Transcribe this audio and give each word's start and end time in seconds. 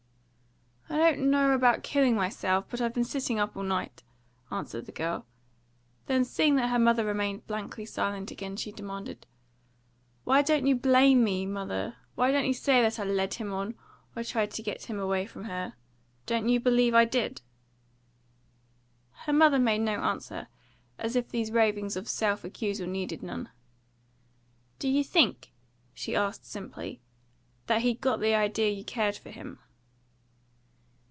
"I 0.89 1.15
don't 1.15 1.29
know 1.29 1.51
about 1.51 1.83
killing 1.83 2.15
myself, 2.15 2.65
but 2.69 2.79
I've 2.81 2.93
been 2.93 3.03
sitting 3.05 3.37
up 3.39 3.55
all 3.55 3.63
night," 3.63 4.03
answered 4.49 4.85
the 4.85 4.91
girl. 4.91 5.25
Then, 6.07 6.23
seeing 6.25 6.55
that 6.55 6.69
her 6.69 6.79
mother 6.79 7.03
remained 7.05 7.47
blankly 7.47 7.85
silent 7.85 8.29
again, 8.31 8.55
she 8.55 8.71
demanded, 8.71 9.25
"Why 10.25 10.41
don't 10.41 10.65
you 10.65 10.75
blame 10.75 11.23
me, 11.23 11.45
mother? 11.45 11.95
Why 12.15 12.31
don't 12.31 12.45
you 12.45 12.53
say 12.53 12.81
that 12.81 12.97
I 12.99 13.03
led 13.05 13.35
him 13.35 13.51
on, 13.53 13.75
and 14.15 14.25
tried 14.27 14.51
to 14.51 14.63
get 14.63 14.85
him 14.85 14.99
away 14.99 15.25
from 15.25 15.45
her? 15.45 15.73
Don't 16.25 16.49
you 16.49 16.59
believe 16.59 16.93
I 16.93 17.05
did?" 17.05 17.41
Her 19.25 19.33
mother 19.33 19.59
made 19.59 19.79
her 19.79 19.85
no 19.85 20.01
answer, 20.03 20.47
as 20.97 21.15
if 21.17 21.29
these 21.29 21.51
ravings 21.51 21.95
of 21.97 22.07
self 22.07 22.43
accusal 22.45 22.87
needed 22.87 23.21
none. 23.23 23.49
"Do 24.79 24.87
you 24.89 25.03
think," 25.05 25.51
she 25.93 26.15
asked 26.17 26.45
simply, 26.45 27.01
"that 27.67 27.81
he 27.81 27.93
got 27.95 28.19
the 28.21 28.33
idea 28.35 28.69
you 28.71 28.83
cared 28.85 29.15
for 29.17 29.29
him?" 29.29 29.59